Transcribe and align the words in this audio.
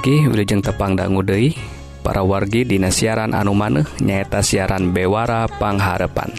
wargi 0.00 0.32
Wijeng 0.32 0.64
Tepang 0.64 0.96
Dangu 0.96 1.20
Dei 1.20 1.52
para 2.00 2.24
wargi 2.24 2.64
Dina 2.64 2.88
siaran 2.88 3.36
anu 3.36 3.52
maneh 3.52 3.84
nyaeta 4.00 4.40
siaran 4.40 4.96
Bewara 4.96 5.44
Pangharepan 5.44 6.32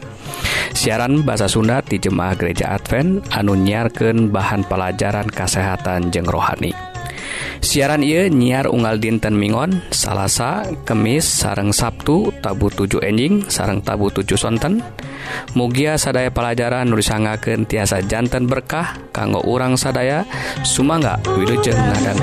siaran 0.73 1.21
bahasa 1.21 1.45
Sunda 1.45 1.77
di 1.85 2.01
Jemaah 2.01 2.33
Gereja 2.33 2.73
Advent 2.73 3.21
anu 3.29 3.53
nyiarkan 3.53 4.33
bahan 4.33 4.65
pelajaran 4.65 5.29
kesehatan 5.29 6.09
jeng 6.09 6.25
rohani. 6.25 6.73
Siaran 7.61 8.01
ia 8.01 8.25
nyiar 8.33 8.65
unggal 8.65 8.97
dinten 8.97 9.37
Mingon 9.37 9.85
Salasa 9.93 10.65
Kemis 10.81 11.21
sareng 11.29 11.69
Sabtu 11.69 12.33
tabu 12.41 12.73
7 12.73 12.97
enjing 13.05 13.45
sareng 13.45 13.85
tabu 13.85 14.09
7 14.09 14.25
sonten. 14.41 14.81
Mugia 15.53 16.01
sadaya 16.01 16.33
pelajaran 16.33 16.89
nulisangaken 16.89 17.69
tiasa 17.69 18.01
jantan 18.09 18.49
berkah 18.49 18.97
kanggo 19.13 19.45
urang 19.45 19.77
sadaya. 19.77 20.25
Sumangga 20.65 21.21
Wilujeng 21.37 21.77
ngadang 21.77 22.17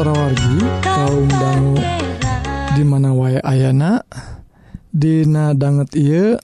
para 0.00 0.16
wargi 0.16 0.64
kaum 0.80 1.28
dangu 1.28 1.76
dimana 2.72 3.12
wae 3.12 3.36
ayana 3.44 4.00
Dina 4.88 5.52
banget 5.52 5.92
ieu 5.92 6.40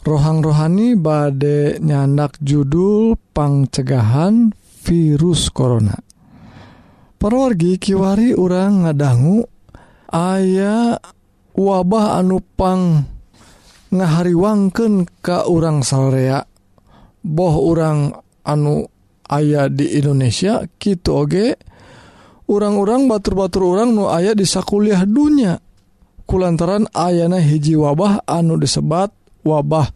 rohang 0.00 0.40
rohani 0.40 0.96
bade 0.96 1.76
nyandak 1.84 2.40
judul 2.40 3.20
pangcegahan 3.36 4.56
virus 4.80 5.52
korona 5.52 5.92
perwargi 7.20 7.76
Kiwari 7.76 8.32
orang 8.32 8.88
ngadanggu 8.88 9.44
aya 10.08 10.96
wabah 11.52 12.16
anupang 12.16 13.12
ngahariwangken 13.92 15.04
ke 15.20 15.44
urang 15.52 15.84
Korea 15.84 16.48
boh 17.20 17.54
orang 17.60 18.16
anu 18.40 18.88
ayah 19.36 19.68
di 19.68 20.00
Indonesia 20.00 20.64
gitu 20.80 21.28
oge 21.28 21.76
orang-orang 22.48 23.06
batur-batur 23.06 23.76
orang 23.76 23.92
nu 23.92 24.08
ayah 24.10 24.32
disakuliah 24.32 25.04
dunya. 25.04 25.60
Kulantaran 26.28 26.88
ayana 26.92 27.40
hiji 27.40 27.72
wabah 27.72 28.24
anu 28.28 28.60
disebat 28.60 29.12
wabah 29.44 29.88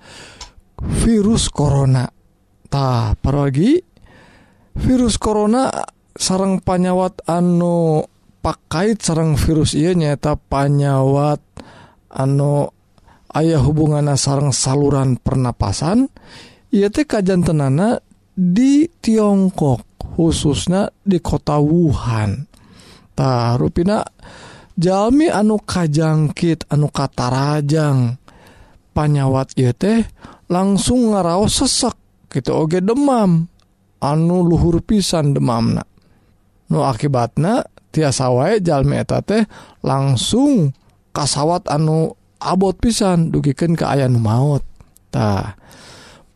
virus 1.05 1.53
corona. 1.53 2.09
Ta 2.73 3.13
paragi 3.17 3.77
virus 4.81 5.21
corona 5.21 5.69
sarang 6.17 6.65
panyawat 6.65 7.29
anu 7.29 8.01
pakait 8.41 8.97
sarang 9.05 9.37
virus 9.37 9.77
ia 9.77 9.93
nyata 9.93 10.41
panyawat 10.41 11.41
anu 12.17 12.73
ayah 13.37 13.61
hubungan 13.61 14.09
sarang 14.17 14.57
saluran 14.57 15.21
pernapasan. 15.21 16.09
Ia 16.73 16.89
teh 16.89 17.05
kajjantenana 17.05 18.01
di 18.33 18.89
Tiongkok. 18.89 19.92
khususnya 20.13 20.93
di 21.01 21.19
kota 21.19 21.57
Wuhantah 21.57 23.57
rupina 23.57 24.05
Jami 24.73 25.29
anu 25.29 25.61
kajangkit 25.61 26.65
anu 26.73 26.89
katarajang. 26.89 28.17
Panyawat 28.93 29.57
ye 29.57 29.73
teh 29.73 30.05
langsung 30.53 31.13
ngaraos 31.13 31.65
sesek 31.65 31.97
gitu 32.33 32.57
oge 32.57 32.81
demam. 32.81 33.49
Anu 34.03 34.43
luhur 34.43 34.83
pisan 34.83 35.37
demam 35.37 35.79
na 35.79 35.85
nu 36.73 36.83
akibatnya 36.83 37.69
tiasa 37.93 38.33
wae 38.33 38.65
jalmi 38.65 38.97
eta 38.97 39.21
teh 39.21 39.45
langsung 39.85 40.73
kasawat 41.13 41.69
anu 41.69 42.17
abot 42.41 42.75
pisan 42.75 43.29
dugikeun 43.29 43.77
ke 43.77 43.85
aya 43.85 44.09
nu 44.09 44.19
maut. 44.19 44.65
Tah 45.13 45.55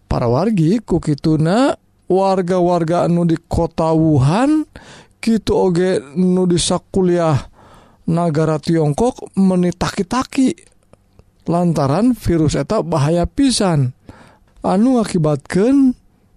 para 0.07 0.29
wargi 0.29 0.79
kukituna 0.85 1.73
warga-warga 2.07 3.07
anu 3.07 3.27
di 3.27 3.37
kota 3.37 3.91
Wuhan 3.91 4.67
gitu 5.19 5.53
oge 5.59 5.99
nu 6.15 6.47
bisa 6.47 6.79
kuliah 6.79 7.37
negara 8.07 8.63
Tiongkok 8.63 9.35
menitaki-taki 9.35 10.55
lantaran 11.51 12.15
virus 12.15 12.55
eta 12.55 12.83
bahaya 12.83 13.27
pisan. 13.27 13.95
Anu 14.67 14.99
akibatkan 14.99 15.95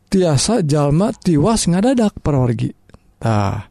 tiasa 0.10 0.66
jalma 0.66 1.14
tiwas 1.14 1.70
ngadadak 1.70 2.18
perorgi 2.22 2.74
tah 3.22 3.70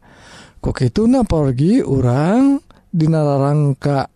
kok 0.62 0.78
itu 0.86 1.10
na 1.10 1.26
pergi 1.26 1.82
orang 1.82 2.62
dinarangka 2.94 4.06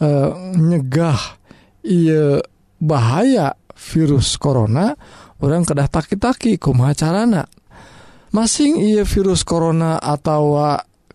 e, 0.00 0.08
eh, 0.08 0.30
nyegah 0.56 1.20
iya 1.84 2.40
bahaya 2.80 3.52
virus 3.78 4.34
corona 4.36 4.92
orang 5.38 5.62
kedah 5.62 5.86
taki-taki 5.86 6.58
kumaha 6.58 6.92
carana 6.98 7.46
masing 8.34 8.82
ia 8.82 9.06
virus 9.06 9.46
corona 9.46 10.02
atau 10.02 10.58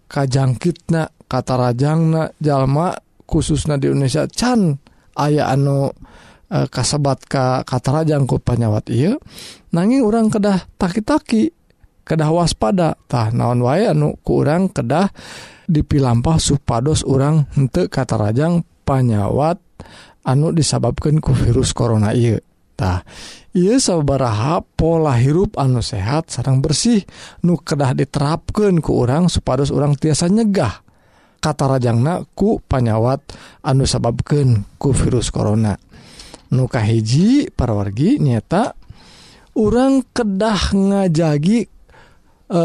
kajangkitna 0.07 1.27
kata 1.27 1.53
rajangna 1.59 2.31
jalma 2.39 2.95
khususnya 3.27 3.75
di 3.75 3.91
Indonesia 3.91 4.29
can 4.29 4.77
aya 5.17 5.49
anu 5.49 5.89
e, 6.49 6.69
kasebat 6.69 7.25
ka 7.25 7.65
kata 7.65 7.89
rajang 7.89 8.29
ku 8.29 8.37
panyawat 8.37 8.89
iya 8.93 9.17
nanging 9.73 10.05
orang 10.05 10.29
kedah 10.29 10.69
taki-taki 10.77 11.49
kedah 12.05 12.29
waspada 12.29 12.93
tah 13.09 13.33
naon 13.33 13.65
wae 13.65 13.89
anu 13.89 14.13
ku 14.21 14.45
urang 14.45 14.69
kedah 14.69 15.09
dipilampah 15.65 16.37
supados 16.37 17.01
orang 17.07 17.49
henteu 17.57 17.89
kata 17.89 18.19
rajang 18.19 18.61
panyawat 18.85 19.57
anu 20.27 20.53
disababkan 20.53 21.17
ku 21.17 21.33
virus 21.33 21.73
corona 21.73 22.13
iya 22.13 22.37
tah 22.73 23.05
ia 23.53 23.77
sabaraha 23.77 24.65
pola 24.65 25.13
hirup 25.13 25.61
anu 25.61 25.85
sehat 25.85 26.33
sarang 26.33 26.57
bersih 26.57 27.05
nu 27.45 27.61
kedah 27.61 27.93
diterapkan 27.93 28.81
ke 28.81 28.89
orang 28.89 29.29
supados 29.29 29.69
orang 29.69 29.93
tiasa 29.93 30.25
nyegah. 30.25 30.81
Kata 31.37 31.75
rajangna 31.75 32.23
ku 32.33 32.57
panyawat 32.63 33.21
anu 33.61 33.85
sababken 33.85 34.65
ku 34.81 34.89
virus 34.89 35.29
corona. 35.29 35.77
Nuka 36.49 36.81
hiji 36.81 37.51
parawargi 37.53 38.17
nyata 38.17 38.73
orang 39.53 40.01
kedah 40.09 40.73
ngajagi 40.73 41.59
e, 42.49 42.61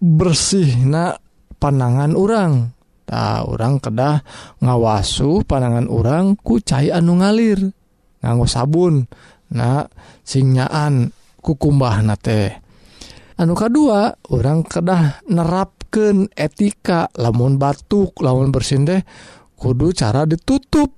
bersih 0.00 0.70
na 0.82 1.14
panangan 1.62 2.18
orang 2.18 2.74
tak 3.06 3.46
orang 3.46 3.78
kedah 3.78 4.26
ngawasu 4.58 5.46
panangan 5.46 5.86
orang 5.86 6.34
ku 6.34 6.58
cai 6.58 6.90
anu 6.90 7.22
ngalir 7.22 7.62
nganggo 8.24 8.46
sabun. 8.50 9.06
nah 9.52 9.86
sinyaan 10.24 11.12
kukumbah 11.38 12.00
na 12.00 12.16
teh. 12.16 12.52
Anu 13.36 13.56
kedua 13.56 14.12
orang 14.30 14.62
kedah 14.62 15.24
nerapkan 15.28 16.30
etika 16.36 17.08
lamun 17.16 17.56
batuk 17.56 18.16
lawan 18.20 18.52
bersin 18.52 18.86
deh 18.86 19.02
kudu 19.56 19.94
cara 19.96 20.28
ditutup 20.28 20.92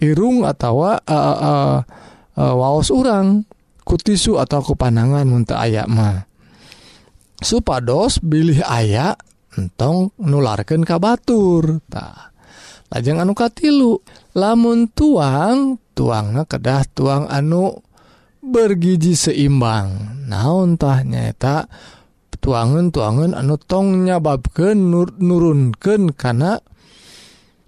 irung 0.00 0.48
atau 0.48 0.86
uh, 0.88 0.96
uh, 1.00 1.78
uh, 2.36 2.54
waos 2.56 2.88
orang 2.88 3.44
kutisu 3.84 4.40
atau 4.40 4.62
kepanangan 4.64 5.26
untuk 5.28 5.58
ayak 5.58 5.90
mah. 5.90 6.24
Supados 7.40 8.20
bilih 8.20 8.60
ayak 8.64 9.20
entong 9.58 10.14
nularkan 10.20 10.86
kabatur 10.86 11.82
tak 11.90 12.30
lajeng 12.90 13.18
anu 13.18 13.34
katilu 13.34 13.98
lamun 14.38 14.86
tuang 14.92 15.78
tuangnya 15.94 16.46
kedah 16.46 16.86
tuang 16.94 17.24
anu 17.28 17.82
bergiji 18.40 19.14
seimbang. 19.14 20.20
Naontahnyata 20.26 21.68
tuangan 22.40 22.88
tuangan 22.88 23.36
anu 23.36 23.60
tong 23.60 24.08
nyababkeun 24.08 24.78
nur 24.78 25.12
nurunken 25.20 26.16
karena 26.16 26.56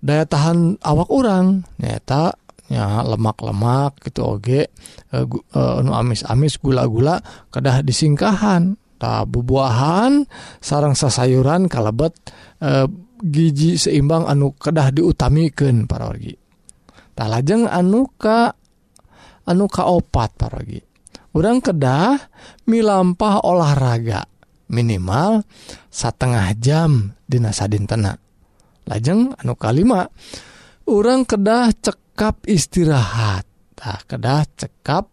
daya 0.01 0.25
tahan 0.25 0.81
awak 0.81 1.13
orang 1.13 1.69
nyata 1.77 2.35
ya 2.73 3.05
lemak-lemak 3.05 4.01
gitu 4.01 4.39
oge 4.39 4.73
e, 5.13 5.17
e, 5.17 5.21
anu 5.21 5.37
uh, 5.53 5.85
nu 5.85 5.93
amis-amis 5.93 6.57
gula-gula 6.57 7.21
kedah 7.53 7.85
disingkahan. 7.85 8.81
Tah 9.03 9.27
bubuahan 9.27 10.31
sarang 10.63 10.95
sasayuran 10.95 11.67
kalebet 11.67 12.15
uh, 12.63 12.87
giji 13.19 13.75
seimbang 13.75 14.31
anu 14.31 14.55
kedah 14.55 14.95
diutamikan 14.95 15.91
para 15.91 16.07
orgi 16.07 16.42
tak 17.13 17.29
lajeng 17.29 17.69
anuka 17.69 18.57
anu 19.49 19.67
kaopat 19.67 20.31
paragi 20.39 20.81
urang 21.33 21.61
kedah 21.61 22.17
milampah 22.69 23.43
olahraga 23.45 24.25
minimal 24.73 25.45
setengah 25.93 26.53
jam 26.57 27.13
dinasa 27.29 27.69
dintena 27.69 28.17
lajeng 28.89 29.35
anu 29.37 29.55
kalima 29.59 30.09
urang 30.89 31.27
kedah 31.27 31.71
cekap 31.79 32.43
istirahat. 32.49 33.47
Tak 33.75 34.07
kedah 34.15 34.47
cekap 34.55 35.11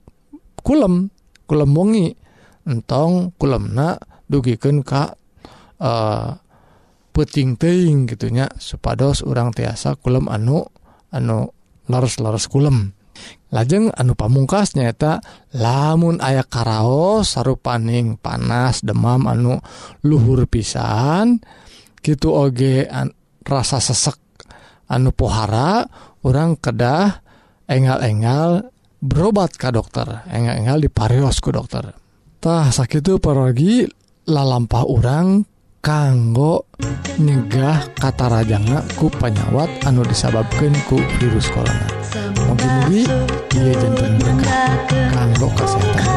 kulem 0.61 1.09
kulem 1.49 1.71
wengi. 1.73 2.09
Entong 2.69 3.33
kulemna 3.41 3.97
dugikeun 4.29 4.85
ka 4.85 5.17
eh, 5.81 5.87
uh, 5.89 6.37
peting 7.09 7.57
teing 7.57 8.05
gitunya 8.05 8.45
supados 8.61 9.25
orang 9.25 9.49
tiasa 9.49 9.97
kulem 9.97 10.29
anu 10.29 10.69
anu 11.09 11.49
laras-laras 11.89 12.45
kulem. 12.47 12.93
Lajeng 13.49 13.89
anu 13.97 14.13
pamungkas 14.13 14.77
nyata 14.77 15.19
lamun 15.57 16.21
aya 16.21 16.45
karaos 16.45 17.33
sarupaning 17.33 18.21
panas 18.21 18.85
demam 18.85 19.25
anu 19.25 19.57
luhur 20.05 20.45
pisan 20.45 21.41
gitu 21.99 22.31
oge 22.31 22.85
an, 22.87 23.11
rasa 23.43 23.81
sesek 23.81 24.15
anu 24.87 25.11
pohara 25.11 25.83
orang 26.23 26.55
kedah 26.61 27.25
engal-engal 27.65 28.69
berobat 29.01 29.57
ke 29.57 29.67
dokter 29.73 30.23
engal-engal 30.29 30.77
diparios 30.79 31.41
ku 31.41 31.49
dokter. 31.49 31.91
Tah 32.39 32.71
sakit 32.71 33.19
parogi 33.19 33.83
lalampah 34.29 34.85
orang 34.85 35.43
kanggo 35.79 36.67
nyegah 37.19 37.87
katarajanga 37.95 38.83
ku 38.99 39.07
penyawat 39.07 39.71
anu 39.87 40.03
disababkan 40.03 40.75
ku 40.91 40.99
virus 41.19 41.47
corona. 41.51 41.87
Mogi-mogi 42.47 43.07
dia 43.51 43.73
jantung 43.79 44.15
berkah 44.19 44.75
kanggo 45.11 45.47
kesehatan. 45.55 46.07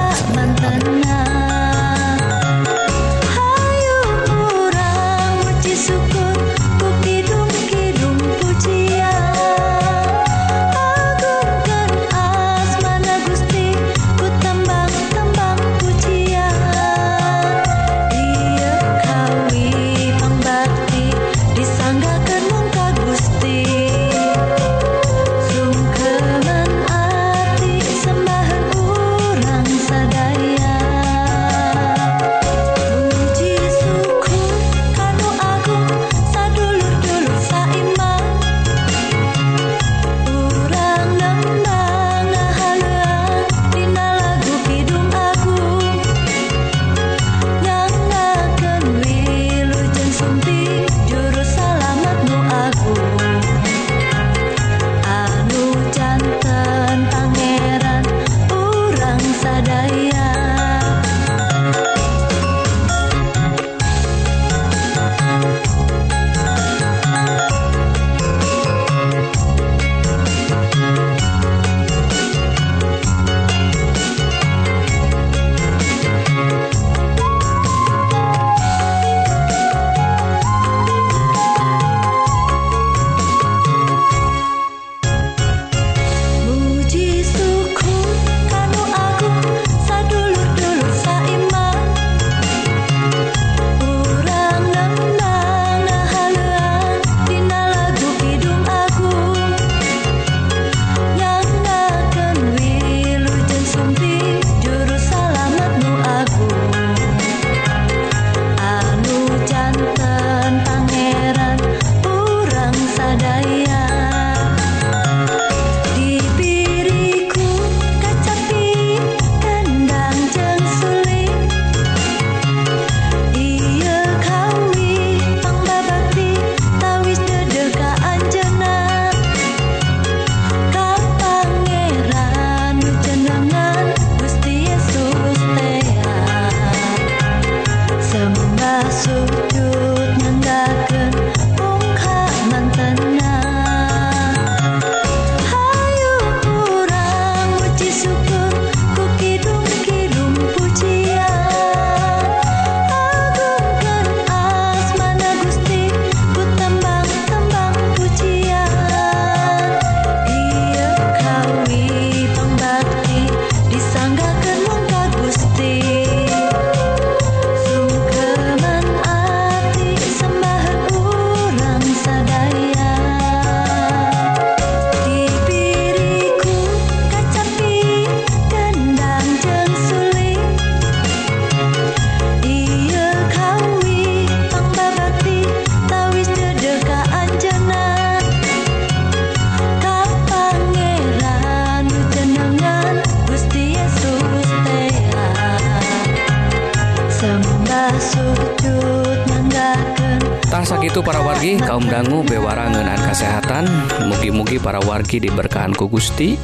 itu 200.93 201.01
para 201.01 201.25
wargi 201.25 201.57
kaum 201.57 201.89
dangu 201.89 202.21
bewarangenan 202.21 203.01
kesehatan 203.01 203.65
mugi-mugi 204.13 204.61
para 204.61 204.77
wargi 204.85 205.25
diberkahanku 205.25 205.89
Gusti 205.89 206.37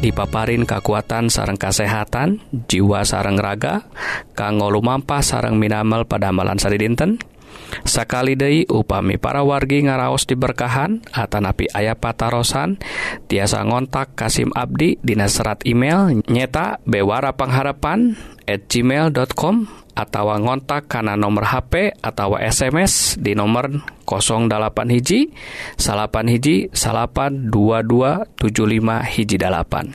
dipaparin 0.00 0.64
kekuatan 0.64 1.28
sarang 1.28 1.60
kesehatan 1.60 2.40
jiwa 2.64 3.04
sarang 3.04 3.36
raga 3.36 3.84
kanggo 4.32 4.72
lumampah 4.72 5.20
sarang 5.20 5.60
minamal 5.60 6.08
pada 6.08 6.32
amalan 6.32 6.56
sari 6.56 6.80
dinten. 6.80 7.20
Sakali 7.84 8.40
Dei 8.40 8.64
upami 8.64 9.20
para 9.20 9.44
wargi 9.44 9.84
ngaraos 9.84 10.24
diberkahan 10.24 11.04
Atanapi 11.12 11.68
ayah 11.70 11.94
patarosan 11.94 12.80
tiasa 13.28 13.62
ngontak 13.68 14.16
Kasim 14.16 14.48
Abdi 14.56 14.96
Dina 15.04 15.28
serat 15.28 15.60
email 15.68 16.24
nyeta 16.24 16.80
bewara 16.88 17.36
pengharapan 17.36 18.16
at 18.48 18.64
gmail.com 18.64 19.68
atau 20.00 20.32
ngontak 20.40 20.88
karena 20.88 21.20
nomor 21.20 21.44
HP 21.44 22.00
atau 22.00 22.40
SMS 22.40 23.20
di 23.20 23.36
nomor 23.36 23.68
08 24.08 24.48
hiji 24.88 25.28
salapan 25.76 26.26
hiji 26.32 26.72
salapan 26.72 27.52
2275 27.52 28.40
hiji 29.12 29.36
dalapan. 29.36 29.92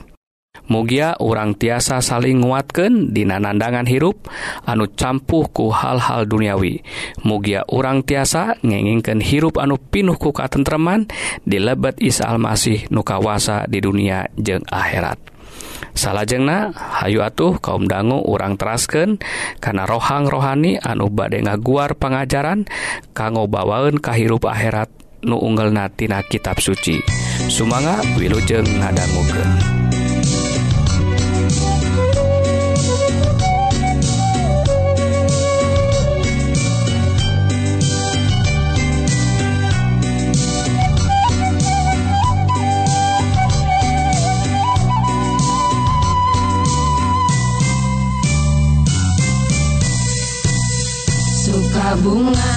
Mugia 0.66 1.14
urang 1.22 1.54
tiasa 1.54 2.02
saling 2.02 2.42
nguatken 2.42 3.14
dina 3.14 3.38
nandangan 3.38 3.86
hirup 3.86 4.26
anu 4.66 4.90
campuhku 4.90 5.70
hal-hal 5.70 6.26
duniawi. 6.26 6.82
Mugia 7.22 7.62
urang 7.70 8.02
tiasa 8.02 8.58
ngengingken 8.66 9.22
hirup 9.22 9.62
anu 9.62 9.78
pinuhku 9.78 10.34
katentreman 10.34 11.06
dilebet 11.46 12.02
Isa 12.02 12.26
Almasih 12.26 12.90
nukawasa 12.90 13.70
di 13.70 13.78
dunia 13.78 14.26
jeung 14.34 14.66
akhirat. 14.66 15.35
salahjengna 15.96 16.76
Hayu 16.76 17.24
atuh 17.24 17.58
kaum 17.58 17.88
dangu 17.88 18.20
urang 18.22 18.54
terasken 18.54 19.18
karena 19.58 19.88
rohang 19.88 20.28
rohani 20.28 20.76
anu 20.78 21.08
bade 21.08 21.42
ngaguar 21.42 21.96
pengajaran 21.96 22.68
kanggo 23.16 23.48
bawaun 23.48 23.98
kahirup 23.98 24.44
akhirat 24.46 24.92
nu 25.24 25.40
unggelnatina 25.40 26.22
kitab 26.22 26.60
suci 26.60 27.00
Sumanga 27.46 28.02
Wilujeng 28.18 28.66
ngadangguken. 28.82 29.75
Bunga 52.06 52.55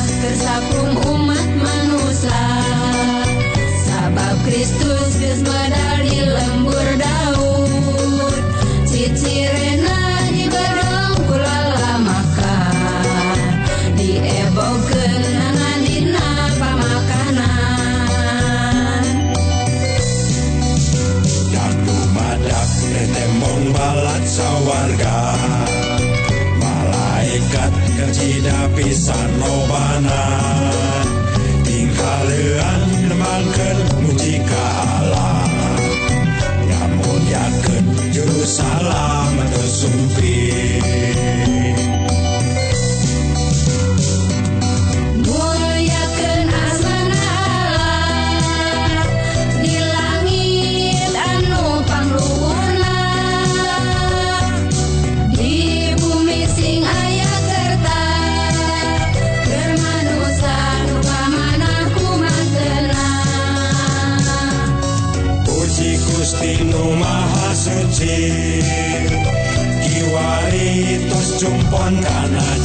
Montana 71.89 72.59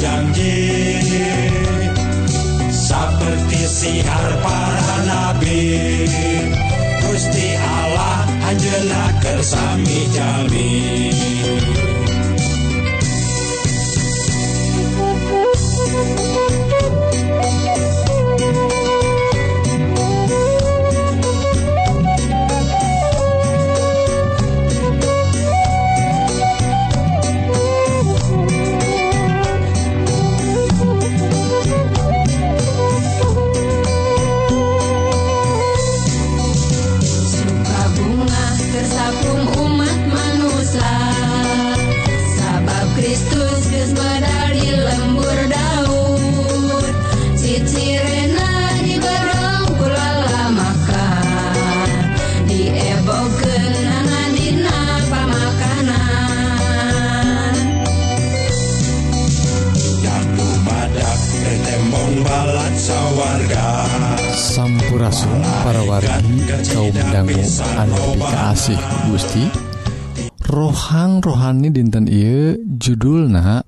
rohani 71.44 71.68
dinten 71.68 72.08
I 72.08 72.56
judulna 72.56 73.60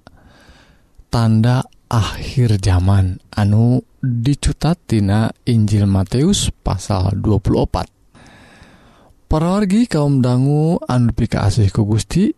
tanda 1.13 1.61
akhir 1.93 2.57
zaman. 2.65 3.21
Anu 3.37 3.85
dicutatina 4.01 5.29
Injil 5.45 5.85
Matius 5.85 6.49
pasal 6.65 7.21
24 7.21 9.29
perorgi 9.29 9.85
kaum 9.93 10.25
dangu 10.25 10.81
anu 10.89 11.13
pikasihku 11.13 11.85
Gusti 11.85 12.33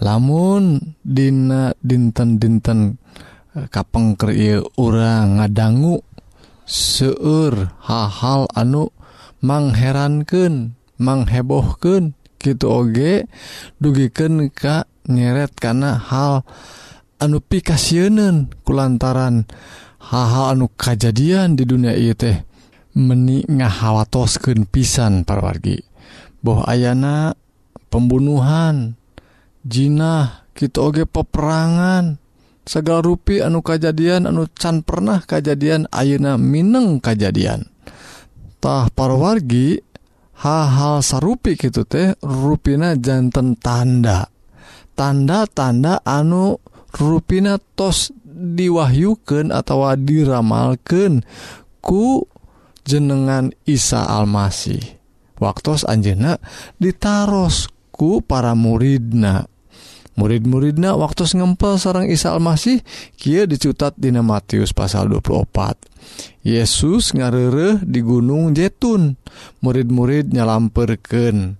lamun 0.00 0.96
Dina 1.04 1.76
dinten-dinten 1.84 2.96
e, 3.52 3.68
kapengker 3.68 4.32
urang 4.80 5.44
ngadanggu 5.44 6.00
seueur 6.64 7.68
hal-hal 7.84 8.48
anu 8.56 8.88
mangheranken 9.44 10.72
manghebohkeun 10.96 12.16
kitu 12.44 12.68
oge 12.68 13.24
dugiken 13.80 14.52
ka 14.52 14.84
nyeret 15.08 15.56
karena 15.56 15.96
hal 15.96 16.44
anu 17.16 17.40
pikasiunen 17.40 18.52
kulantaran 18.68 19.48
haha 20.12 20.52
anu 20.52 20.68
kejadian 20.76 21.56
di 21.56 21.64
dunia 21.64 21.96
ieu 21.96 22.12
teh 22.12 22.44
meni 22.92 23.48
ngahawatosken 23.48 24.68
pisan 24.68 25.24
parwargi. 25.24 25.80
Boh 26.44 26.60
ayana 26.68 27.32
pembunuhan 27.88 29.00
Jinah 29.64 30.44
gitu 30.52 30.92
oge 30.92 31.08
peperangan 31.08 32.20
segala 32.68 33.00
rupi 33.00 33.40
anu 33.40 33.64
kejadian 33.64 34.28
anu 34.28 34.44
can 34.52 34.84
pernah 34.84 35.24
kejadian 35.24 35.88
Ayeuna 35.88 36.36
Mineng 36.36 37.00
kejadiantah 37.00 38.92
parwargi 38.92 39.80
hal-hal 40.44 41.00
sarupi 41.00 41.56
gitu 41.56 41.88
teh 41.88 42.12
ruina 42.20 42.92
jantan 43.00 43.56
tanda. 43.56 44.28
Tanda-tanda 44.92 46.04
anu 46.04 46.60
ruina 46.92 47.56
tos 47.74 48.12
diwahyukan 48.28 49.48
atau 49.50 49.88
diramalkan 49.96 51.24
ku 51.80 52.28
jenengan 52.84 53.50
Isa 53.64 54.04
Almasih. 54.04 55.00
Waktu 55.40 55.88
Anjena 55.88 56.38
ditaros 56.78 57.72
ku 57.90 58.20
para 58.22 58.52
muridna. 58.54 59.48
murid-muridna 60.14 60.94
waktu 60.94 61.26
ngempel 61.26 61.78
seorang 61.78 62.06
Isa 62.10 62.34
Almasih 62.34 62.82
Kia 63.18 63.46
dicutat 63.46 63.98
Dina 63.98 64.22
Matius 64.22 64.70
pasal 64.70 65.10
24 65.10 66.44
Yesus 66.44 67.16
ngarere 67.16 67.80
di 67.80 68.04
Gunung 68.04 68.52
Jetun. 68.52 69.16
Murid-murid 69.64 70.30
nyalamperken 70.30 71.56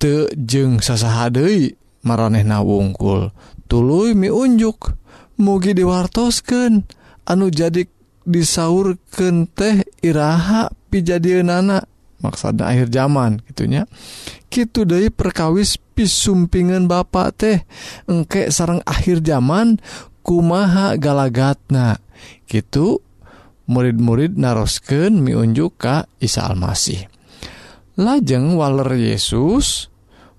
tejeng 0.00 0.80
sasahadei 0.80 1.76
maranehna 2.00 2.64
wungkul 2.64 3.28
tulu 3.68 4.08
miunjuk 4.16 4.96
mugi 5.36 5.76
diwartosken 5.76 6.88
anu 7.28 7.52
jadi 7.52 7.84
disaurken 8.24 9.44
teh 9.52 9.84
Iha 10.00 10.72
pijadian 10.88 11.52
anak 11.52 11.84
maksana 12.24 12.72
akhir 12.72 12.88
zaman 12.88 13.44
gitunya 13.52 13.84
Kitu 14.48 14.88
Dei 14.88 15.12
perkawis 15.12 15.76
tapi 16.00 16.08
sumpingen 16.08 16.88
Bapak 16.88 17.28
teh. 17.36 17.60
Engkek 18.08 18.48
sarang 18.48 18.80
akhir 18.88 19.20
zaman 19.20 19.76
kumaha 20.24 20.96
galagatna. 20.96 22.00
Gitu 22.48 23.04
murid-murid 23.68 24.40
narosken 24.40 25.20
miunjuk 25.20 25.76
ka 25.76 26.08
Isa 26.16 26.48
Almasih. 26.48 27.04
Lajeng 28.00 28.56
waler 28.56 28.96
Yesus 28.96 29.92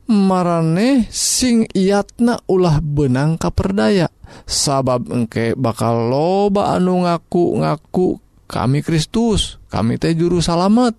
marane 0.09 1.05
sing 1.13 1.69
iatna 1.77 2.41
ulah 2.49 2.81
benang 2.81 3.37
kaperdaya. 3.37 4.09
Sabab 4.49 5.13
engke 5.13 5.53
bakal 5.53 6.09
loba 6.09 6.73
anu 6.73 7.05
ngaku-ngaku 7.05 8.17
kami 8.49 8.81
Kristus 8.81 9.61
kami 9.69 10.01
teh 10.01 10.17
juru 10.17 10.41
salamet. 10.41 10.97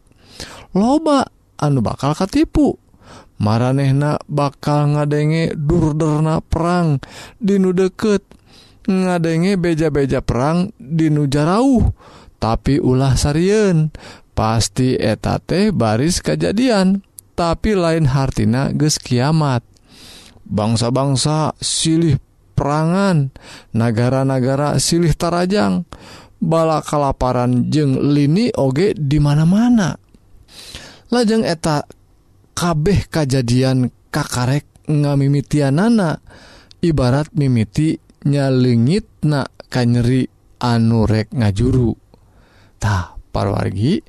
Loba 0.70 1.26
anu 1.58 1.82
bakal 1.82 2.14
katipu. 2.14 2.78
maranehna 3.42 4.22
bakal 4.30 4.94
ngadenge 4.94 5.58
durderna 5.58 6.38
perang. 6.38 7.02
Dinu 7.42 7.74
deket 7.74 8.22
ngadenge 8.86 9.58
beja-beja 9.58 10.22
perang 10.22 10.70
dinu 10.78 11.26
jarauh. 11.26 11.90
Tapi 12.38 12.78
ulah 12.78 13.18
sarien 13.18 13.90
pasti 14.38 14.94
eta 14.94 15.42
teh 15.42 15.74
baris 15.74 16.22
kejadian. 16.22 17.02
Tapi 17.34 17.74
lain 17.74 18.06
hartina 18.06 18.70
ges 18.70 19.02
kiamat. 19.02 19.66
Bangsa-bangsa 20.46 21.58
silih 21.58 22.22
perangan 22.54 23.34
negara-negara 23.74 24.78
silih 24.78 25.10
tarajang. 25.18 25.82
Bala 26.42 26.82
kalaparan 26.82 27.70
jeng 27.70 27.98
lini 28.14 28.50
oge 28.58 28.98
di 28.98 29.22
mana-mana. 29.22 29.94
Lajeng 31.14 31.46
eta 31.46 31.86
kabeh 32.52 33.08
kejadian 33.08 33.88
kakarek 34.12 34.68
ngamimitianana. 34.86 36.20
Ibarat 36.82 37.30
mimiti 37.38 37.94
nyalingit 38.26 39.22
na 39.26 39.46
kanyeri 39.70 40.26
anurek 40.62 41.34
ngajurutah 41.34 43.18
parwargi 43.32 44.04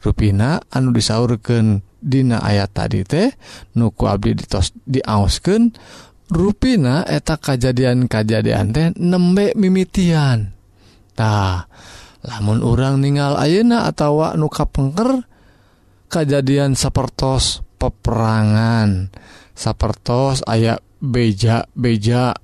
ruina 0.00 0.62
anu 0.72 0.94
disaurken 0.94 1.82
Dina 1.98 2.38
ayat 2.38 2.78
tadi 2.78 3.02
teh 3.02 3.26
nuku 3.74 4.06
Abdi 4.06 4.38
ditos 4.38 4.70
diausken 4.86 5.74
ruina 6.30 7.02
eta 7.02 7.42
kejadian-kajadian 7.42 8.66
teh 8.70 8.94
nembek 8.94 9.58
mimitiantah 9.58 11.66
lamun 12.22 12.62
orang 12.62 13.02
ningal 13.02 13.34
ayeuna 13.34 13.90
atawa 13.90 14.38
nuka 14.38 14.70
pengker 14.70 15.26
kejadian 16.06 16.78
sapertos 16.78 17.66
peperangan. 17.78 19.08
Sapertos 19.54 20.42
aya 20.46 20.78
beja-beja 20.98 22.34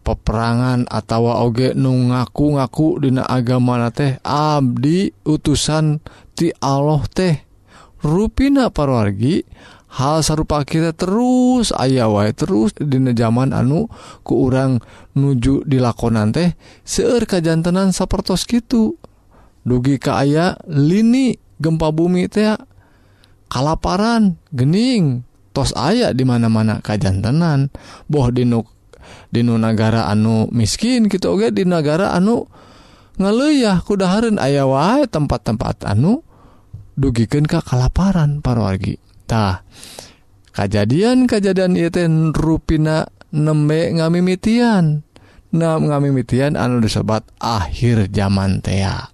peperangan 0.00 0.88
atau 0.88 1.28
oge 1.28 1.76
nu 1.76 2.10
ngaku-ngaku 2.10 3.04
dina 3.04 3.28
agamana 3.28 3.92
teh 3.92 4.16
Abdi 4.24 5.12
utusan 5.24 6.00
ti 6.32 6.50
Allah 6.58 7.04
teh. 7.12 7.36
Ruina 8.00 8.72
parwargi 8.72 9.44
hal 9.90 10.22
sarupa 10.22 10.62
kita 10.62 10.94
terus 10.94 11.74
aya 11.74 12.06
wae 12.06 12.30
terus 12.30 12.70
dina 12.78 13.10
zaman 13.10 13.50
anu 13.50 13.90
ku 14.22 14.46
urang 14.46 14.78
nuju 15.18 15.66
dilakonan 15.66 16.30
teh 16.30 16.54
seueur 16.86 17.26
kajantenan 17.26 17.90
sapertos 17.90 18.46
gitu 18.46 18.94
dugi 19.66 19.98
ka 19.98 20.22
aya 20.22 20.54
lini 20.70 21.34
gempa 21.58 21.90
bumi 21.90 22.30
teh 22.30 22.54
kalaparan 23.50 24.38
gening. 24.54 25.26
Tos 25.50 25.74
aya 25.74 26.14
di 26.14 26.22
mana-mana 26.22 26.78
kajjantenan 26.78 27.74
boh 28.06 28.30
dinuk 28.30 28.70
Dinu 29.30 29.58
negara 29.58 30.10
anu 30.10 30.50
miskin 30.50 31.06
gitu 31.06 31.38
oke 31.38 31.54
di 31.54 31.66
negara 31.66 32.14
anu 32.14 32.46
ngeluyah 33.18 33.82
kudaharun 33.82 34.38
aya 34.38 34.66
wae 34.66 35.06
tempat-tempat 35.06 35.86
anu 35.86 36.22
dugikan 36.98 37.46
ke 37.46 37.62
kalaparan 37.62 38.42
parwargitah 38.42 39.66
kejadian 40.50 41.30
kejadian 41.30 41.78
Iten 41.78 42.34
ruina 42.34 43.06
nembe 43.30 43.94
ngamimitian. 43.94 45.06
Nah 45.50 45.78
ngamimitian 45.78 46.54
anu 46.54 46.82
disebat 46.82 47.26
akhir 47.42 48.10
zaman 48.10 48.62
tea. 48.62 49.10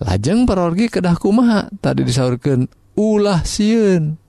Lajeng 0.00 0.48
parorgi 0.48 0.88
kedah 0.88 1.16
kumaha? 1.20 1.68
Tadi 1.84 2.08
disaurkan 2.08 2.64
ulah 3.00 3.40
siun 3.48 4.20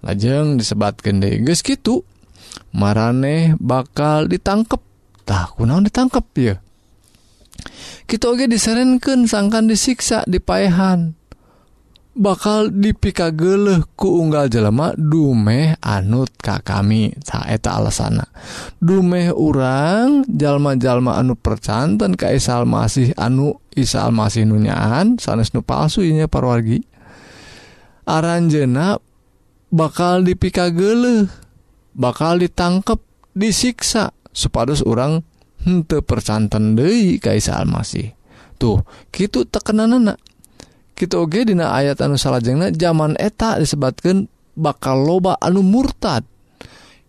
lajeng 0.00 0.56
disebatkan 0.56 1.20
de 1.20 1.44
guys 1.44 1.60
gitu 1.60 2.00
mareh 2.74 3.54
bakal 3.62 4.26
ditangkaptah 4.26 5.54
kunaon 5.54 5.86
ditangkap 5.86 6.26
ya? 6.34 6.58
Kita 8.04 8.28
oge 8.28 8.50
diserenkan 8.50 9.24
sangkan 9.24 9.70
disiksa 9.70 10.26
dipaehan. 10.28 11.16
Bakal 12.14 12.70
dipika 12.70 13.34
geleh 13.34 13.82
ku 13.98 14.22
unggal 14.22 14.46
jelema 14.46 14.94
dumeh 14.94 15.74
anut 15.82 16.30
ka 16.38 16.62
kami. 16.62 17.10
Saeta 17.18 17.74
alasana. 17.74 18.22
Dumeh 18.78 19.34
urang 19.34 20.22
jalma-jalma 20.30 21.18
anu 21.18 21.34
percanten 21.34 22.14
kaisal 22.14 22.70
masih 22.70 23.10
anu 23.18 23.58
isal 23.74 24.14
masih 24.14 24.46
nunyaan 24.46 25.18
sanes 25.18 25.50
nu 25.50 25.66
palsunya 25.66 26.30
parwargi. 26.30 26.86
Aranjena 28.04 29.00
bakal 29.72 30.22
dipika 30.28 30.68
gele 30.68 31.26
bakal 31.96 32.38
ditangkap 32.38 33.00
disiksa 33.32 34.12
supados 34.30 34.84
orang 34.84 35.24
hente 35.64 36.04
percanten 36.04 36.76
Dei 36.76 37.16
Kaisa 37.16 37.56
Almasih. 37.56 38.12
Tuh 38.60 38.84
gitu 39.10 39.48
tekenan 39.48 39.96
anak 39.96 40.20
kita 40.94 41.18
oge 41.18 41.42
dina 41.48 41.74
ayat 41.74 41.98
anu 42.04 42.14
salahjengna 42.14 42.70
zaman 42.70 43.18
eta 43.18 43.58
disebabkan 43.58 44.30
bakal 44.54 45.02
loba 45.02 45.34
anu 45.42 45.66
murtad 45.66 46.22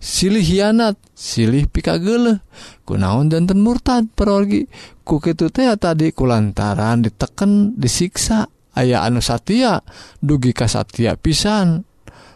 silih 0.01 0.41
hianat 0.41 0.97
silih 1.13 1.69
pika 1.69 2.01
gele 2.01 2.41
kunaon 2.85 3.29
jantan 3.29 3.61
murtad 3.61 4.09
perorgi. 4.13 4.65
Ku 5.05 5.21
kitu 5.21 5.53
teh 5.53 5.69
tadi 5.77 6.09
kulantaran 6.09 7.05
diteken 7.05 7.77
disiksa. 7.77 8.49
aya 8.75 9.01
anu 9.07 9.23
Satya 9.23 9.79
dugi 10.19 10.51
ka 10.51 10.67
Satya 10.67 11.15
pisan. 11.15 11.83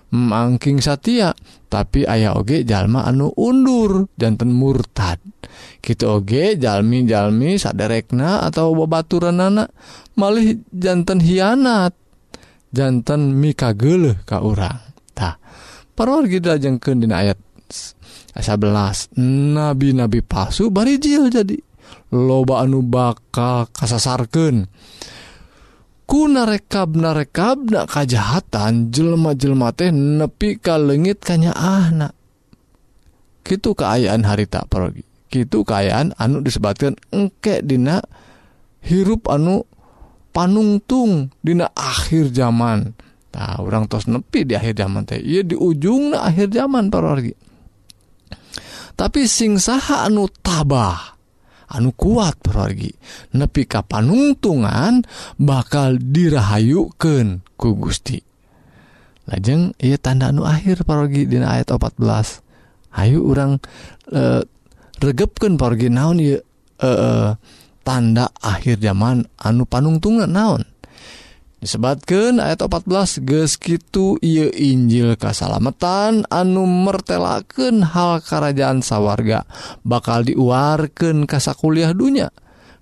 Mangking 0.09 0.81
Satya 0.81 1.37
tapi 1.69 2.01
aya 2.01 2.33
oge 2.33 2.65
jalma 2.65 3.05
anu 3.05 3.29
undur 3.37 4.09
jantan 4.17 4.49
murtad. 4.49 5.21
Gitu 5.79 6.09
oge 6.09 6.57
jalmi-jalmi 6.57 7.61
saderekna 7.61 8.41
atau 8.41 8.73
bebaturan 8.73 9.37
anak 9.37 9.69
malih 10.17 10.65
jantan 10.73 11.21
hianat. 11.21 11.93
Jantan 12.73 13.37
mika 13.37 13.77
geleh 13.77 14.17
ka 14.25 14.41
urang. 14.41 14.81
Tah 15.13 15.37
parwar 15.93 16.25
kita 16.25 16.57
dina 16.57 17.21
ayat 17.21 17.37
11 18.33 19.13
nabi-nabi 19.53 20.25
palsu 20.25 20.73
barijil 20.73 21.29
jadi 21.29 21.57
loba 22.13 22.65
anu 22.65 22.81
bakal 22.81 23.69
kasasarkeun. 23.69 24.65
narekabna 26.09 27.13
rekabna 27.13 27.85
kajahatan 27.85 28.89
jelma-jelma 28.89 29.69
teh 29.77 29.93
nepi 29.93 30.57
ka 30.57 30.81
legit 30.81 31.21
kanya 31.21 31.53
ahna 31.53 32.09
gitu 33.49 33.73
keayaan 33.73 34.21
harita 34.29 34.61
parogi. 34.69 35.01
Gitu 35.29 35.65
keayaan 35.65 36.13
anu 36.17 36.41
disebabkan 36.45 36.93
engke 37.09 37.65
dina 37.65 38.01
hirup 38.85 39.25
anu 39.29 39.65
panungtung 40.29 41.33
dina 41.41 41.73
akhir 41.73 42.29
zaman. 42.33 42.93
Nah 43.33 43.61
orang 43.61 43.89
tos 43.89 44.05
nepi 44.05 44.45
di 44.45 44.53
akhir 44.53 44.77
zaman 44.77 45.05
teh. 45.05 45.17
Iya 45.17 45.41
di 45.45 45.57
ujung 45.57 46.13
akhir 46.13 46.53
zaman 46.53 46.93
parogi. 46.93 47.33
Tapi 48.93 49.25
sing 49.25 49.57
saha 49.57 50.05
anu 50.05 50.29
tabah 50.29 51.18
anu 51.69 51.93
kuat 51.93 52.41
pergi 52.41 52.89
nepi 53.37 53.69
ka 53.69 53.85
panungtungan 53.85 55.05
bakal 55.37 56.01
dirahayuken 56.01 57.45
ku 57.55 57.77
Gusti. 57.77 58.17
Lajeng 59.29 59.77
ia 59.77 60.01
tanda 60.01 60.33
anu 60.33 60.41
akhir 60.41 60.81
pergi 60.89 61.29
di 61.29 61.37
ayat 61.37 61.69
14 61.69 62.49
Ayu 62.89 63.21
orang 63.29 63.61
e, 64.09 64.41
regepken 64.97 65.61
pergi 65.61 65.93
naon 65.93 66.17
e, 66.17 66.41
e, 66.81 66.91
tanda 67.85 68.33
akhir 68.41 68.81
zaman 68.81 69.29
anu 69.37 69.69
panungtungan 69.69 70.25
naon? 70.25 70.65
disebatkan 71.59 72.39
ayat 72.39 72.63
14 72.63 73.19
geskitu 73.27 74.15
ia 74.23 74.47
Injil 74.55 75.19
Kasalamatan 75.19 76.23
anu 76.31 76.63
mertelaken 76.63 77.83
hal 77.83 78.23
kerajaan 78.23 78.79
sawarga 78.79 79.43
bakal 79.83 80.23
diuarkan 80.23 81.27
kasa 81.27 81.51
kuliah 81.51 81.91
dunya. 81.91 82.31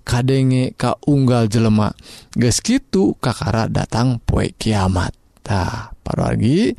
Kadenge 0.06 0.72
ka 0.78 0.96
unggal 1.04 1.52
jelema 1.52 1.92
geskitu 2.32 3.18
kakara 3.20 3.68
datang 3.68 4.22
poe 4.24 4.48
kiamat. 4.56 5.12
Tah 5.44 5.92
para 6.00 6.32
lagi 6.32 6.72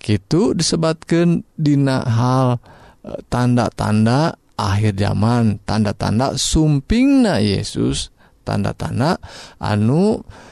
gitu 0.00 0.56
disebatkan 0.56 1.44
dina 1.54 2.02
hal 2.06 2.58
eh, 3.04 3.20
tanda-tanda 3.28 4.40
akhir 4.56 4.98
zaman 4.98 5.62
tanda-tanda 5.62 6.34
sumpingna 6.38 7.38
Yesus 7.38 8.10
tanda-tanda 8.42 9.22
anu 9.62 10.22
yang 10.22 10.51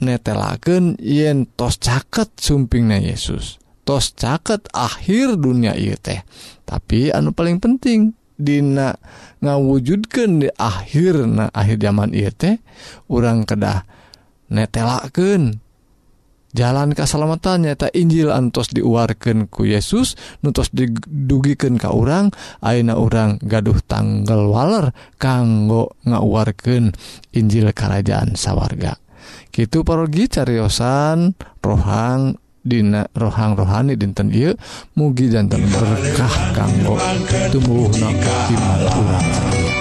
netelaken 0.00 0.96
yen 0.98 1.46
tos 1.54 1.76
caket 1.76 2.32
sumpingnya 2.40 2.98
Yesus. 3.00 3.60
Tos 3.84 4.12
caket 4.16 4.66
akhir 4.72 5.36
dunia 5.40 5.76
ieu 5.76 5.96
teh. 5.96 6.24
Tapi 6.64 7.12
anu 7.12 7.36
paling 7.36 7.60
penting 7.60 8.16
Dina 8.40 8.96
ngawujudkan 9.44 10.40
di 10.40 10.48
akhir 10.48 11.28
nah 11.28 11.52
akhir 11.52 11.76
zaman 11.76 12.16
ieu 12.16 12.32
teh 12.32 12.56
orang 13.12 13.44
kedah 13.44 13.84
netelaken 14.48 15.60
jalan 16.50 16.96
keselamatannya 16.96 17.78
tak 17.78 17.94
Injil 17.94 18.32
antos 18.32 18.72
diuarkan 18.74 19.46
ku 19.46 19.68
Yesus 19.68 20.18
nutos 20.42 20.72
didugikan 20.74 21.78
ke 21.78 21.86
orang 21.86 22.34
Aina 22.64 22.98
orang 22.98 23.38
gaduh 23.38 23.78
tanggal 23.84 24.50
waler 24.50 24.90
kanggo 25.20 25.94
ngauarkan 26.08 26.96
Injil 27.36 27.70
kerajaan 27.70 28.34
sawarga. 28.34 28.98
gitu 29.50 29.82
parogi 29.82 30.30
cariyosan 30.30 31.34
rohang 31.60 32.38
Dina 32.60 33.08
rohang 33.16 33.56
rohani 33.56 33.96
dinten 33.96 34.28
Ieu 34.28 34.52
mugi 34.92 35.32
jantan 35.32 35.64
berkah 35.64 36.34
kanggo 36.52 37.00
tumbuh 37.48 37.88
nakakiman 37.96 38.80
kurang 38.84 39.28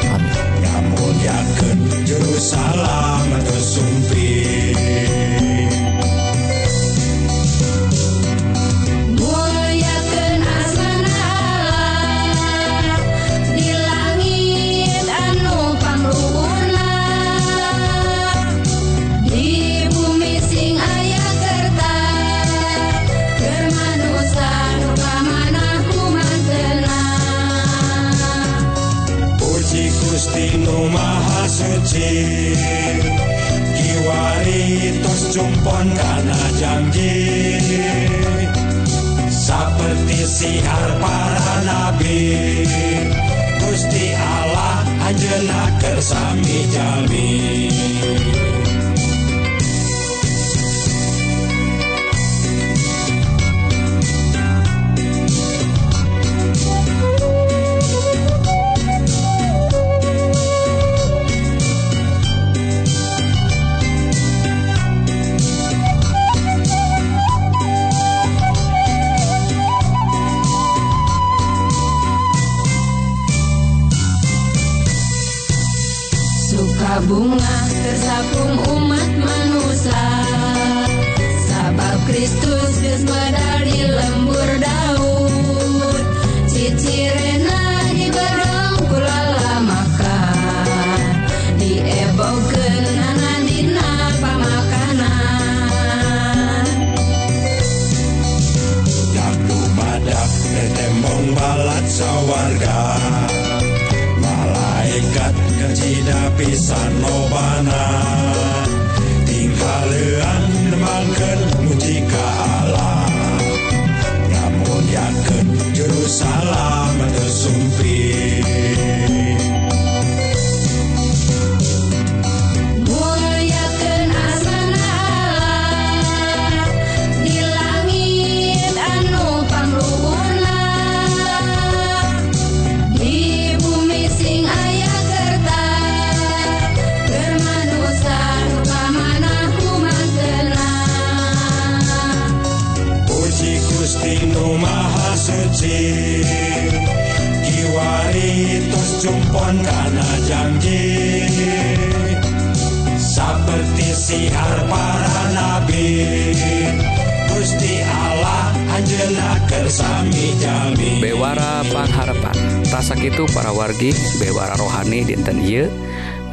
Amin. 0.10 0.50
Kamu 0.64 1.08
yakin 1.22 1.80
juru 2.08 2.36
salam 2.40 3.49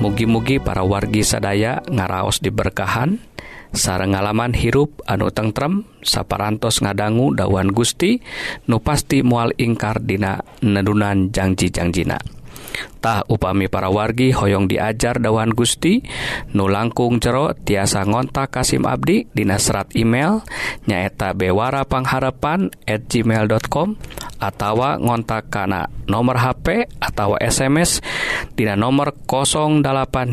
mugi-mugi 0.01 0.61
para 0.61 0.85
wargi 0.85 1.25
sadaya 1.25 1.81
ngaraos 1.89 2.45
diberkahan. 2.45 3.19
Sareng 3.77 4.17
ngalaman 4.17 4.57
hirup 4.57 5.05
anu 5.05 5.29
tentrem 5.29 5.85
saparantos 6.01 6.81
ngadanggu 6.81 7.37
dawan 7.37 7.75
Gusti 7.75 8.23
nu 8.71 8.81
pasti 8.81 9.21
mual 9.21 9.53
ingkar 9.59 10.01
dina 10.01 10.41
nedunan 10.65 11.29
janji-jangjina 11.29 12.36
tah 13.01 13.23
upami 13.27 13.67
para 13.67 13.91
wargi 13.93 14.33
hoyong 14.33 14.71
diajar 14.71 15.19
dawan 15.19 15.53
Gusti. 15.53 16.03
Nu 16.55 16.71
langkung 16.71 17.19
jero 17.19 17.53
tiasa 17.55 18.07
ngontak 18.07 18.55
Kasim 18.55 18.87
Abdi 18.87 19.29
Dina 19.31 19.59
serat 19.61 19.93
email 19.99 20.43
nyaeta 20.87 21.35
Bewara 21.37 21.85
Pangharapan 21.85 22.71
at 22.87 23.09
gmail.com 23.11 23.99
atawa 24.37 25.01
ngontak 25.01 25.49
kana 25.49 25.89
nomor 26.07 26.37
HP 26.39 26.87
atau 27.01 27.41
SMS 27.41 28.01
Dina 28.57 28.77
nomor 28.77 29.13
08 29.27 29.83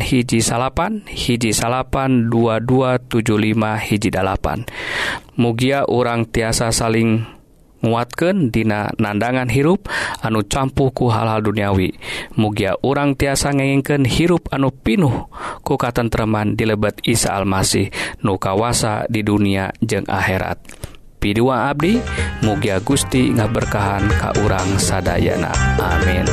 hiji 0.00 0.40
salapan 0.40 1.04
hiji 1.08 1.52
salapan 1.52 2.28
2275 2.30 3.88
hiji 3.90 4.08
dalapan. 4.08 4.64
Mugia 5.34 5.82
urang 5.90 6.30
tiasa 6.30 6.70
saling 6.70 7.33
nguatkeun 7.84 8.48
dina 8.48 8.88
nandangan 8.96 9.52
hirup 9.52 9.86
anu 10.24 10.40
campuhku 10.42 11.12
hal-hal 11.12 11.44
duniawi. 11.44 11.92
Mugia 12.40 12.80
urang 12.80 13.12
tiasa 13.14 13.52
ngengken 13.52 14.08
hirup 14.08 14.48
anu 14.48 14.72
pinuh 14.72 15.28
ku 15.60 15.76
katentreman 15.76 16.56
di 16.56 16.64
lebet 16.64 17.04
Isa 17.04 17.36
Almasih 17.36 17.92
nu 18.24 18.40
kawasa 18.40 19.04
di 19.12 19.20
dunia 19.20 19.68
jeung 19.84 20.08
akhirat. 20.08 20.58
Pidua 21.20 21.72
Abdi 21.72 21.96
mugia 22.44 22.84
Gusti 22.84 23.32
ngaberkahan 23.32 24.04
ka 24.20 24.36
urang 24.44 24.76
sadayana. 24.76 25.52
Amin. 25.80 26.28